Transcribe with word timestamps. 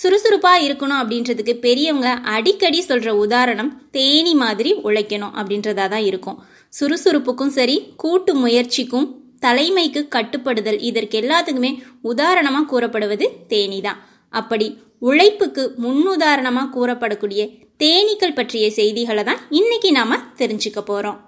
சுறுசுறுப்பாக 0.00 0.64
இருக்கணும் 0.66 1.00
அப்படின்றதுக்கு 1.00 1.54
பெரியவங்க 1.64 2.10
அடிக்கடி 2.34 2.78
சொல்கிற 2.88 3.10
உதாரணம் 3.24 3.70
தேனி 3.96 4.32
மாதிரி 4.42 4.70
உழைக்கணும் 4.88 5.34
அப்படின்றதா 5.40 5.86
தான் 5.94 6.06
இருக்கும். 6.10 6.38
சுறுசுறுப்புக்கும் 6.78 7.52
சரி 7.56 7.76
கூட்டு 8.02 8.32
முயற்சிக்கும் 8.44 9.08
தலைமைக்கு 9.44 10.00
கட்டுப்படுதல் 10.14 10.78
இதற்கு 10.88 11.16
எல்லாத்துக்குமே 11.22 11.72
உதாரணமாக 12.10 12.68
கூறப்படுவது 12.72 13.26
தேனி 13.52 13.80
தான். 13.86 14.00
அப்படி 14.34 14.66
உழைப்புக்கு 15.08 15.62
முன்னுதாரணமாக 15.84 16.72
கூறப்படக்கூடிய 16.76 17.42
தேனீக்கள் 17.82 18.36
பற்றிய 18.38 18.66
செய்திகளை 18.78 19.22
தான் 19.24 19.40
இன்னைக்கு 19.60 19.90
நாம் 19.98 20.24
தெரிஞ்சுக்க 20.40 20.80
போகிறோம் 20.90 21.20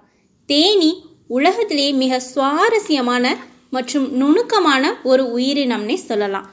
தேனி 0.49 0.91
உலகத்திலேயே 1.37 1.91
மிக 2.03 2.19
சுவாரஸ்யமான 2.31 3.25
மற்றும் 3.75 4.05
நுணுக்கமான 4.21 4.83
ஒரு 5.11 5.23
உயிரினம்னே 5.37 5.97
சொல்லலாம். 6.09 6.47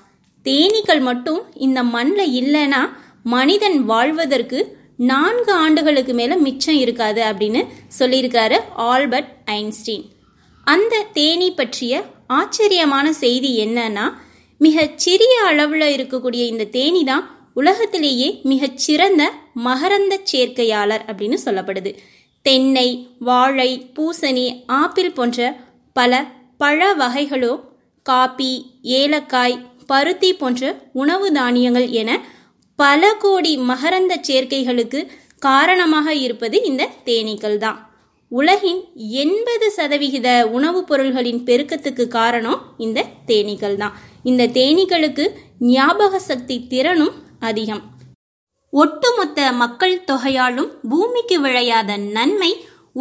தேனீக்கள் 0.47 1.01
மட்டும் 1.01 1.43
இந்த 1.55 1.83
மண்ணில் 1.83 2.35
இல்லைன்னா 2.41 2.81
மனிதன் 3.23 3.85
வாழ்வதற்கு 3.85 4.79
நான்கு 4.97 5.53
ஆண்டுகளுக்கு 5.53 6.15
மேலே 6.15 6.35
மிச்சம் 6.37 6.75
இருக்காது 6.75 7.23
அப்படின்னு 7.23 7.61
சொல்லியிருக்காரு 7.99 8.59
ஆல்பர்ட் 8.75 9.31
ஐன்ஸ்டீன். 9.45 10.05
அந்த 10.65 11.05
தேனி 11.13 11.53
பற்றிய 11.53 12.05
ஆச்சரியமான 12.27 13.13
செய்தி 13.13 13.67
என்னன்னா 13.67 14.13
மிகச்சிறிய 14.59 15.35
அளவில் 15.47 15.95
இருக்கக்கூடிய 15.97 16.43
இந்த 16.47 16.65
தேனி 16.65 17.05
தான் 17.05 17.25
உலகத்திலேயே 17.55 18.41
மிகச் 18.43 18.79
சிறந்த 18.79 19.23
மகரந்த 19.65 20.19
சேர்க்கையாளர் 20.25 21.05
அப்படின்னு 21.07 21.39
சொல்லப்படுது. 21.45 21.95
தென்னை 22.43 23.09
வாழை 23.19 23.71
பூசணி 23.97 24.47
ஆப்பிள் 24.67 25.13
போன்ற 25.13 25.57
பல 25.93 26.25
பழ 26.57 26.95
வகைகளோ 26.95 27.53
காபி 28.07 28.53
ஏலக்காய் 28.83 29.57
பருத்தி 29.93 30.31
போன்ற 30.41 30.73
உணவு 31.03 31.27
தானியங்கள் 31.39 31.89
என 32.03 32.11
பல 32.79 33.13
கோடி 33.23 33.53
மகரந்த 33.71 34.13
சேர்க்கைகளுக்கு 34.29 35.01
காரணமாக 35.47 36.15
இருப்பது 36.25 36.57
இந்த 36.71 36.83
தேனீக்கள் 37.09 37.57
தான். 37.65 37.79
உலகின் 38.33 38.81
எண்பது 39.23 39.67
சதவிகித 39.79 40.29
உணவுப் 40.57 40.87
பொருள்களின் 40.89 41.41
பெருக்கத்துக்கு 41.49 42.05
காரணம் 42.19 42.61
இந்த 42.79 43.05
தேனீக்கள் 43.31 43.77
தான். 43.83 43.95
இந்த 44.31 44.43
தேனீக்களுக்கு 44.59 45.25
ஞாபக 45.73 46.21
சக்தி 46.29 46.57
திறனும் 46.73 47.17
அதிகம். 47.49 47.83
ஒட்டுமொத்த 48.73 49.39
மக்கள் 49.63 49.95
தொகையாலும் 50.11 50.71
பூமிக்கு 50.91 51.37
விளையாத 51.47 51.97
நன்மை 52.17 52.51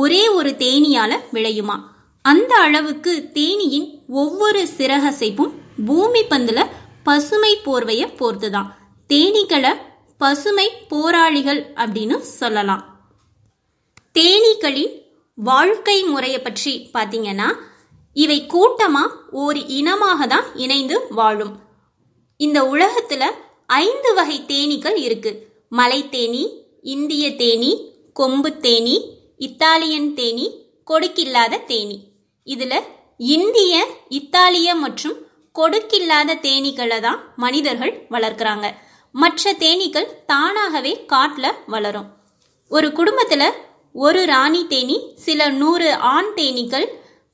ஒரே 0.02 0.24
ஒரு 0.38 0.52
தேனியால 0.64 1.12
விளையுமா? 1.36 1.78
அந்த 2.26 2.54
அளவுக்கு 2.66 3.14
தேனியின் 3.38 3.88
ஒவ்வொரு 4.22 4.62
சிறகசைப்பும் 4.78 5.54
பூமி 5.88 6.22
பந்துல 6.32 6.60
பசுமை 7.04 7.58
போர்வைய 7.58 8.04
போர்த்துதான். 8.20 8.74
தேனீக்களை 9.10 9.78
பசுமை 10.18 10.72
போராளிகள் 10.88 11.74
அப்படின்னு 11.74 12.18
சொல்லலாம். 12.18 13.00
தேனீக்களின் 14.20 15.02
வாழ்க்கை 15.36 16.04
முறையை 16.04 16.40
பற்றி 16.40 16.90
பார்த்தீங்கன்னா 16.94 17.56
இவை 18.14 18.48
கூட்டமா 18.48 19.10
ஒரு 19.32 19.68
இனமாக 19.68 20.28
தான் 20.28 20.56
இணைந்து 20.56 21.08
வாழும். 21.10 21.60
இந்த 22.38 22.64
உலகத்துல 22.64 23.24
ஐந்து 23.66 24.14
வகை 24.14 24.44
தேனீக்கள் 24.48 24.98
இருக்கு. 24.98 25.48
மலை 25.70 26.10
தேனி 26.10 26.64
இந்திய 26.82 27.36
தேனி 27.36 27.94
கொம்பு 28.14 28.58
தேனி 28.58 29.18
இத்தாலியன் 29.38 30.14
தேனி 30.14 30.66
கொடுக்கில்லாத 30.86 31.58
தேனி. 31.58 32.04
இதுல 32.46 32.80
இந்திய 33.18 33.88
இத்தாலிய 34.10 34.76
மற்றும் 34.76 35.26
கொடுக்கில்லாத 35.56 36.38
தேனீக்களை 36.46 37.00
தான் 37.00 37.20
மனிதர்கள் 37.36 37.94
வளர்க்குறாங்க. 38.12 38.68
மற்ற 39.16 39.54
தேனீக்கள் 39.54 40.10
தானாகவே 40.26 41.06
காட்டில் 41.06 41.58
வளரும். 41.68 42.08
ஒரு 42.72 42.92
குடும்பத்தில் 42.92 43.48
ஒரு 43.94 44.26
ராணி 44.26 44.68
தேனி 44.68 44.98
சில 45.16 45.50
நூறு 45.62 45.94
ஆண் 45.94 46.32
தேனீக்கள் 46.36 46.88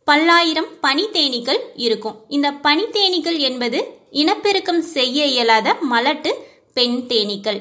பல்லாயிரம் 0.07 0.69
பனி 0.81 1.06
தேனீக்கள் 1.11 1.59
இருக்கும். 1.75 2.16
இந்த 2.27 2.51
பனி 2.51 2.85
தேனீக்கள் 2.97 3.38
என்பது 3.38 3.79
இனப்பெருக்கம் 4.11 4.81
செய்ய 4.81 5.25
இயலாத 5.25 5.75
மலட்டு 5.91 6.31
பெண் 6.73 7.00
தேனீக்கள். 7.07 7.59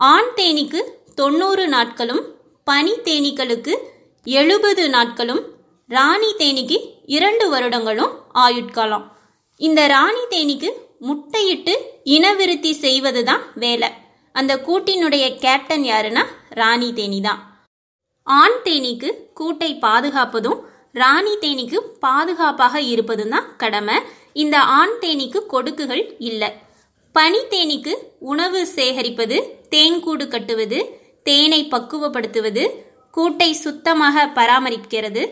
ஆண் 0.00 0.30
தேனீக்கு 0.36 0.80
தொண்ணூறு 1.14 1.68
நாட்களும் 1.68 2.22
பனி 2.64 2.94
தேனீக்களுக்கு 3.04 3.74
எழுபது 4.24 4.84
நாட்களும் 4.88 5.42
ராணி 5.90 6.30
தேனிக்கு 6.38 6.78
இரண்டு 7.06 7.44
வருடங்களும் 7.48 8.14
ஆயுட்காலம். 8.34 9.04
இந்த 9.60 9.80
ராணி 9.94 10.22
தேனிக்கு 10.32 10.70
முட்டையிட்டு 11.08 11.74
இனவிருத்தி 12.14 12.72
செய்வது 12.84 13.22
தான் 13.24 13.42
வேலை. 13.62 13.88
அந்த 14.34 14.52
கூட்டினுடைய 14.66 15.24
கேப்டன் 15.44 15.84
யாருன்னா 15.90 16.22
ராணி 16.60 16.88
தேனி 16.98 17.20
தான் 17.20 17.40
ஆண் 18.26 18.58
தேனிக்கு 18.66 19.10
கூட்டை 19.34 19.70
பாதுகாப்பதும் 19.84 20.60
ராணி 21.00 21.34
தேனிக்கு 21.44 21.78
பாதுகாப்பாக 22.00 22.76
இருப்பதும் 22.92 23.32
தான் 23.34 23.48
கடமை. 23.62 23.96
இந்த 24.42 24.56
ஆண் 24.78 24.94
தேனிக்கு 25.02 25.40
கொடுக்குகள் 25.54 26.04
இல்லை. 26.30 26.50
பனி 27.14 27.40
தேனிக்கு 27.52 27.92
உணவு 28.32 28.60
சேகரிப்பது 28.76 29.36
தேன்கூடு 29.74 30.24
கட்டுவது 30.34 30.78
தேனை 31.28 31.60
பக்குவப்படுத்துவது 31.74 32.64
கூட்டை 33.14 33.50
சுத்தமாக 33.64 34.26
பராமரிக்கிறது 34.38 35.22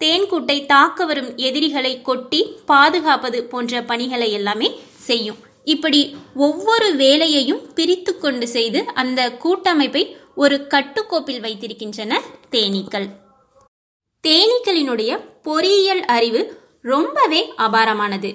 தேன்கூட்டை 0.00 0.66
தாக்க 0.66 1.04
வரும் 1.04 1.36
எதிரிகளை 1.36 2.02
கொட்டி 2.02 2.40
பாதுகாப்பது 2.66 3.44
போன்ற 3.44 3.82
பணிகளை 3.82 4.32
எல்லாமே 4.32 4.80
செய்யும். 4.94 5.36
இப்படி 5.64 6.16
ஒவ்வொரு 6.34 6.94
வேலையையும் 6.96 7.72
பிரித்து 7.74 8.18
கொண்டு 8.18 8.48
செய்து 8.48 8.84
அந்த 8.94 9.32
கூட்டமைப்பை 9.32 10.16
ஒரு 10.34 10.66
கட்டுக்கோப்பில் 10.74 11.40
வைத்திருக்கின்றன 11.40 12.20
தேனீக்கள். 12.50 13.08
தேனீக்களினுடைய 14.24 15.20
பொறியியல் 15.42 16.04
அறிவு 16.04 16.62
ரொம்பவே 16.82 17.52
அபாரமானது. 17.56 18.30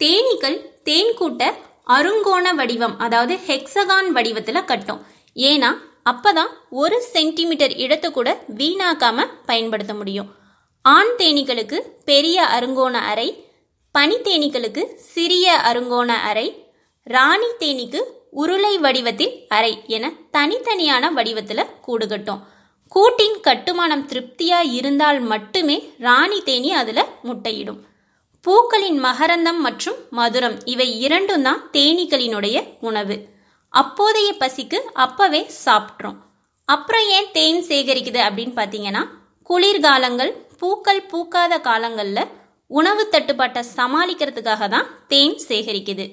தேனீக்கள் 0.00 0.58
தேன்கூட்ட 0.84 1.42
அருங்கோண 1.86 2.54
வடிவம் 2.54 2.98
அதாவது 2.98 3.38
ஹெக்ஸகான் 3.46 4.08
வடிவத்தில் 4.08 4.64
கட்டும். 4.64 5.02
ஏன்னா 5.36 5.70
அப்பதான் 6.10 6.52
ஒரு 6.70 7.02
சென்டிமீட்டர் 7.02 7.74
இடத்தை 7.76 8.10
கூட 8.10 8.44
வீணாக்காம 8.56 9.26
பயன்படுத்த 9.46 9.94
முடியும். 9.94 10.42
ஆண் 10.84 11.12
தேனீக்களுக்கு 11.18 11.78
பெரிய 12.04 12.42
அருங்கோண 12.42 12.98
அறை 13.10 13.44
பனி 13.90 14.16
தேனீக்களுக்கு 14.16 14.94
சிறிய 14.94 15.60
அருங்கோண 15.64 16.06
அறை 16.06 16.66
ராணி 17.02 17.46
தேனீக்கு 17.58 18.00
உருளை 18.30 18.78
வடிவத்தில் 18.78 19.44
அறை 19.48 19.82
என 19.86 20.12
தனித்தனியான 20.32 21.10
வடிவத்தில் 21.12 21.64
கூடு 21.80 22.08
கட்டும். 22.08 22.42
கூட்டின் 22.88 23.40
கட்டுமானம் 23.40 24.06
திருப்தியா 24.08 24.60
இருந்தால் 24.72 25.20
மட்டுமே 25.20 25.92
ராணி 25.98 26.42
தேனி 26.42 26.72
அதுல 26.72 27.06
முட்டையிடும். 27.22 27.80
பூக்களின் 28.40 29.04
மகரந்தம் 29.04 29.58
மற்றும் 29.58 29.94
மதுரம் 30.12 30.56
இவை 30.64 31.00
இரண்டும் 31.00 31.42
தான் 31.42 31.70
தேனீக்களினுடைய 31.72 32.68
உணவு. 32.80 33.28
அப்போதைய 33.68 34.34
பசிக்கு 34.40 34.74
அப்பவே 34.74 35.50
சாப்பிட்றோம். 35.64 36.16
அப்புறம் 36.64 37.08
ஏன் 37.08 37.30
தேன் 37.32 37.64
சேகரிக்குது 37.64 38.20
அப்படின்னு 38.28 38.56
பார்த்தீங்கன்னா 38.60 39.04
குளிர்காலங்கள் 39.50 40.43
பூக்கள் 40.60 41.02
பூக்காத 41.10 41.54
காலங்களில் 41.68 42.30
உணவு 42.70 43.02
தட்டுப்பாட்டை 43.14 43.62
சமாளிக்கிறதுக்காக 43.76 44.68
தான் 44.74 44.88
தேன் 45.12 45.36
சேகரிக்குது. 45.48 46.06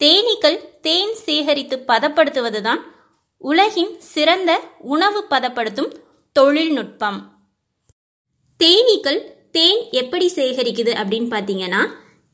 தேனீக்கள் 0.00 0.58
தேன் 0.86 1.14
சேகரித்து 1.26 1.76
பதப்படுத்துவது 1.90 2.60
தான் 2.66 2.80
உலகின் 3.50 3.92
சிறந்த 4.12 4.50
உணவு 4.94 5.20
பதப்படுத்தும் 5.32 5.90
தொழில்நுட்பம். 6.36 7.18
தேனீக்கள் 8.60 9.20
தேன் 9.56 9.80
எப்படி 10.02 10.26
சேகரிக்குது 10.38 10.92
அப்படின்னு 11.00 11.28
பார்த்தீங்கன்னா 11.34 11.82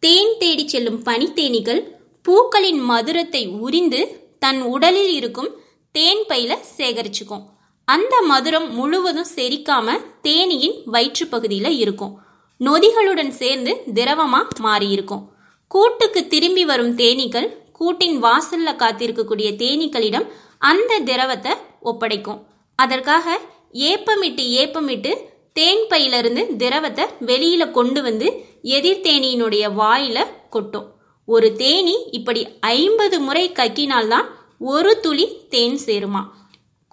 தேன் 0.02 0.32
தேடி 0.42 0.64
செல்லும் 0.68 1.00
பனித்தேனீக்கள் 1.08 1.82
பூக்களின் 2.26 2.80
மதுரத்தை 2.90 3.42
உறிந்து 3.66 4.00
தன் 4.44 4.60
உடலில் 4.74 5.12
இருக்கும் 5.18 5.50
தேன் 5.94 6.22
பையில 6.30 6.52
சேகரிச்சுக்கும். 6.76 7.44
அந்த 7.84 8.24
மதுரம் 8.30 8.68
முழுவதும் 8.68 9.26
செரிக்காம 9.34 9.96
தேனியின் 10.22 10.82
வயிற்று 10.84 11.26
பகுதியில 11.26 11.68
இருக்கும். 11.68 12.18
நொதிகளுடன் 12.60 13.28
சேர்ந்து 13.28 13.82
திரவமா 13.94 14.46
மாறியிருக்கும். 14.62 15.24
கூட்டுக்கு 15.68 16.26
திரும்பி 16.26 16.64
வரும் 16.64 16.96
தேனீக்கள் 16.96 17.48
கூட்டின் 17.72 18.22
வாசல்ல 18.22 18.70
காத்திருக்கக்கூடிய 18.72 19.48
தேனீக்களிடம் 19.62 20.26
அந்த 20.58 20.98
திரவத்தை 20.98 21.52
ஒப்படைக்கும். 21.82 22.40
அதற்காக 22.74 23.38
ஏப்பமிட்டு 23.72 24.50
ஏப்பமிட்டு 24.50 25.30
தேன் 25.52 25.86
பையிலிருந்து 25.88 26.56
திரவத்தை 26.56 27.04
வெளியில 27.20 27.70
கொண்டு 27.70 28.02
வந்து 28.02 28.44
எதிர் 28.62 29.00
தேனியினுடைய 29.00 29.64
வாயில 29.80 30.26
கொட்டும். 30.50 30.86
ஒரு 31.26 31.52
தேனி 31.52 31.96
இப்படி 32.10 32.48
ஐம்பது 32.60 33.20
முறை 33.20 33.50
கக்கினால்தான் 33.50 34.24
ஒரு 34.58 35.00
துளி 35.00 35.46
தேன் 35.48 35.78
சேருமா? 35.86 36.22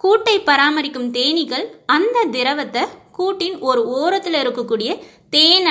கூட்டை 0.00 0.40
பராமரிக்கும் 0.40 1.10
தேனீக்கள் 1.10 1.66
அந்த 1.86 2.24
திரவத்தை 2.30 2.82
கூட்டின் 3.12 3.58
ஒரு 3.58 3.86
ஓரத்தில் 3.86 4.34
இருக்கக்கூடிய 4.34 4.98
தேன் 5.30 5.66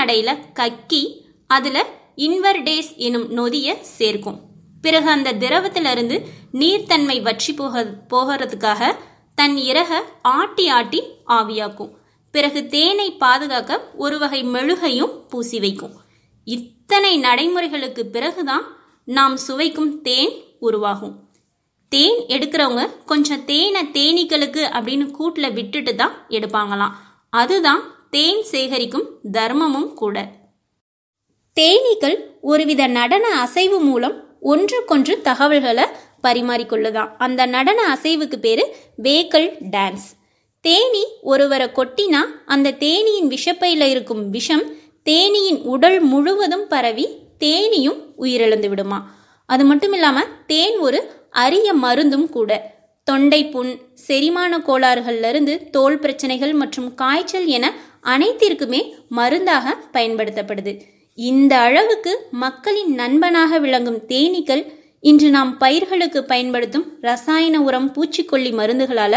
கக்கி 0.54 1.22
அதுல 1.48 1.86
இன்வர்டேஸ் 2.16 2.96
எனும் 2.96 3.38
நொதியை 3.38 3.82
சேர்க்கும். 3.82 4.42
பிறகு 4.82 5.10
அந்த 5.10 5.34
திரவத்திலிருந்து 5.34 6.22
நீர்த்தன்மை 6.54 7.22
வற்றி 7.22 7.54
போக 7.54 7.84
போகிறதுக்காக 8.10 8.96
தன் 9.36 9.56
இறக 9.56 10.02
ஆட்டி 10.22 10.68
ஆட்டி 10.68 11.02
ஆவியாக்கும். 11.28 11.92
பிறகு 12.32 12.68
தேனை 12.68 13.12
பாதுகாக்க 13.12 13.92
ஒரு 13.96 14.18
வகை 14.20 14.44
மெழுகையும் 14.44 15.16
பூசி 15.28 15.60
வைக்கும். 15.60 15.96
இத்தனை 16.44 17.20
நடைமுறைகளுக்கு 17.20 18.06
பிறகுதான் 18.06 18.66
நாம் 19.06 19.38
சுவைக்கும் 19.38 20.02
தேன் 20.02 20.34
உருவாகும். 20.60 21.29
தேன் 21.92 22.20
எடுக்கிறவங்க 22.28 22.84
கொஞ்சம் 23.06 23.46
தேனை 23.46 23.82
தேனீக்களுக்கு 23.94 24.62
அப்படின்னு 24.76 25.12
கூட்டில் 25.12 25.54
விட்டுட்டு 25.54 25.96
தான் 25.96 26.16
எடுப்பாங்களாம். 26.30 26.94
அதுதான் 27.30 27.82
தேன் 28.10 28.44
சேகரிக்கும் 28.52 29.08
தர்மமும் 29.32 29.94
கூட. 29.94 30.16
தேனீக்கள் 31.58 32.18
ஒருவித 32.42 32.88
நடன 32.88 33.26
அசைவு 33.40 33.80
மூலம் 33.80 34.16
ஒன்றுக்கொன்று 34.40 35.22
தகவல்களை 35.22 35.86
பரிமாறிக்கொள்ளுதான் 36.24 37.12
அந்த 37.18 37.46
நடன 37.46 37.80
அசைவுக்கு 37.96 38.36
பேரு 38.36 38.76
வேக்கல் 39.04 39.50
டான்ஸ். 39.72 40.08
தேனி 40.66 41.04
ஒருவரை 41.22 41.68
கொட்டினா 41.76 42.22
அந்த 42.46 42.72
தேனியின் 42.72 43.30
விஷப்பையில் 43.30 43.86
இருக்கும் 43.86 44.30
விஷம் 44.30 44.66
தேனியின் 45.04 45.62
உடல் 45.64 46.00
முழுவதும் 46.02 46.68
பரவி 46.68 47.06
தேனியும் 47.40 48.00
உயிரிழந்து 48.18 48.70
விடுமா 48.70 49.00
அது 49.50 49.66
மட்டும் 49.66 49.94
இல்லாமல் 49.94 50.32
தேன் 50.48 50.78
ஒரு 50.78 51.00
அரிய 51.34 51.68
மருந்தும் 51.84 52.28
கூட. 52.30 52.52
தொண்டை 53.08 53.42
புண் 53.46 53.72
செரிமான 54.08 54.58
கோளாறுகள்ல 54.68 55.30
இருந்து 55.34 55.54
தோல் 55.72 56.00
பிரச்சனைகள் 56.00 56.54
மற்றும் 56.54 56.90
காய்ச்சல் 56.94 57.48
என 57.58 57.66
அனைத்திற்குமே 58.14 58.82
மருந்தாக 59.18 59.76
பயன்படுத்தப்படுது. 59.96 60.74
இந்த 61.18 61.54
அளவுக்கு 61.68 62.12
மக்களின் 62.44 62.92
நண்பனாக 62.94 63.60
விளங்கும் 63.60 64.00
தேனீக்கள் 64.12 64.64
இன்று 65.04 65.30
நாம் 65.30 65.52
பயிர்களுக்கு 65.58 66.20
பயன்படுத்தும் 66.24 66.86
ரசாயன 67.02 67.58
உரம் 67.62 67.90
பூச்சிக்கொல்லி 67.96 68.52
மருந்துகளால 68.60 69.16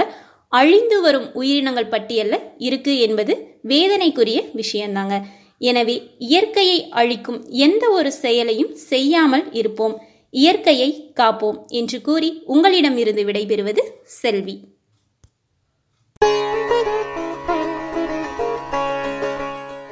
அழிந்து 0.53 0.97
வரும் 1.01 1.29
உயிரினங்கள் 1.41 1.93
பட்டியல்ல 1.95 2.37
இருக்கு 2.69 2.95
என்பது 2.99 3.35
வேதனைக்குரிய 3.71 4.39
விஷயம்தாங்க 4.61 5.17
எனவே 5.61 5.97
இயற்கையை 6.29 6.79
அழிக்கும் 7.01 7.41
எந்த 7.67 7.85
ஒரு 7.91 8.11
செயலையும் 8.23 8.73
செய்யாமல் 8.91 9.45
இருப்போம். 9.53 9.95
இயற்கையை 10.35 10.91
காப்போம் 11.21 11.59
என்று 11.67 12.01
கூறி 12.01 12.43
உங்களிடமிருந்து 12.47 13.23
விடைபெறுவது 13.25 13.83
செல்வி. 14.21 14.57